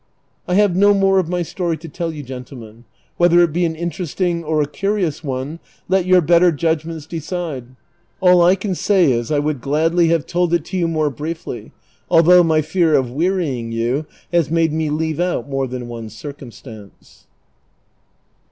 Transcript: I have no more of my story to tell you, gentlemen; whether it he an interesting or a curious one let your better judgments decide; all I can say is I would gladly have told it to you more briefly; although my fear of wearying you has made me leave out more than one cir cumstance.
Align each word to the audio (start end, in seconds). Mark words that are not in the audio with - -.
I 0.47 0.55
have 0.55 0.75
no 0.75 0.95
more 0.95 1.19
of 1.19 1.29
my 1.29 1.43
story 1.43 1.77
to 1.77 1.87
tell 1.87 2.11
you, 2.11 2.23
gentlemen; 2.23 2.85
whether 3.17 3.39
it 3.43 3.55
he 3.55 3.65
an 3.65 3.75
interesting 3.75 4.43
or 4.43 4.59
a 4.59 4.65
curious 4.67 5.23
one 5.23 5.59
let 5.87 6.07
your 6.07 6.21
better 6.21 6.51
judgments 6.51 7.05
decide; 7.05 7.75
all 8.19 8.41
I 8.41 8.55
can 8.55 8.73
say 8.73 9.11
is 9.11 9.31
I 9.31 9.37
would 9.37 9.61
gladly 9.61 10.07
have 10.07 10.25
told 10.25 10.55
it 10.55 10.65
to 10.65 10.77
you 10.77 10.87
more 10.87 11.11
briefly; 11.11 11.71
although 12.09 12.41
my 12.43 12.63
fear 12.63 12.95
of 12.95 13.11
wearying 13.11 13.71
you 13.71 14.07
has 14.31 14.49
made 14.49 14.73
me 14.73 14.89
leave 14.89 15.19
out 15.19 15.47
more 15.47 15.67
than 15.67 15.87
one 15.87 16.09
cir 16.09 16.33
cumstance. 16.33 17.25